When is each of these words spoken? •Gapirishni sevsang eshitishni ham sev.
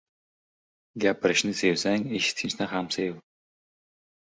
•Gapirishni 1.03 1.53
sevsang 1.59 2.07
eshitishni 2.21 2.69
ham 2.75 2.91
sev. 2.99 3.23